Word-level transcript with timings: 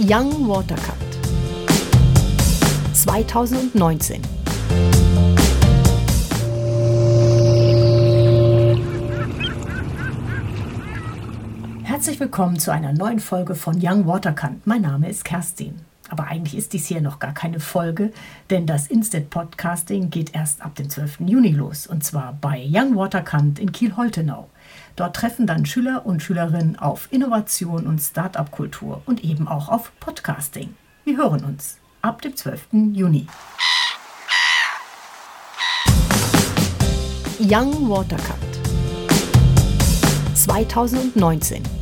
Young 0.00 0.48
Watercut 0.48 0.94
2019 2.92 4.22
Herzlich 11.82 12.20
willkommen 12.20 12.60
zu 12.60 12.72
einer 12.72 12.92
neuen 12.92 13.18
Folge 13.18 13.56
von 13.56 13.76
Young 13.82 14.06
Waterkant. 14.06 14.64
Mein 14.68 14.82
Name 14.82 15.08
ist 15.08 15.24
Kerstin. 15.24 15.80
Aber 16.08 16.26
eigentlich 16.26 16.56
ist 16.56 16.72
dies 16.72 16.86
hier 16.86 17.00
noch 17.00 17.18
gar 17.18 17.34
keine 17.34 17.60
Folge, 17.60 18.12
denn 18.50 18.66
das 18.66 18.86
Instant 18.86 19.30
Podcasting 19.30 20.10
geht 20.10 20.34
erst 20.34 20.62
ab 20.62 20.74
dem 20.74 20.90
12. 20.90 21.20
Juni 21.20 21.50
los 21.50 21.86
und 21.86 22.04
zwar 22.04 22.38
bei 22.40 22.66
Young 22.68 22.96
Waterkant 22.96 23.58
in 23.58 23.72
Kiel-Holtenau. 23.72 24.48
Dort 24.96 25.16
treffen 25.16 25.46
dann 25.46 25.66
Schüler 25.66 26.06
und 26.06 26.22
Schülerinnen 26.22 26.78
auf 26.78 27.08
Innovation 27.12 27.86
und 27.86 28.00
Start-up-Kultur 28.00 29.02
und 29.06 29.24
eben 29.24 29.46
auch 29.46 29.68
auf 29.68 29.92
Podcasting. 30.00 30.74
Wir 31.04 31.16
hören 31.16 31.44
uns 31.44 31.78
ab 32.02 32.22
dem 32.22 32.36
12. 32.36 32.68
Juni. 32.92 33.26
Young 37.40 37.88
Watercut 37.88 38.36
2019 40.34 41.77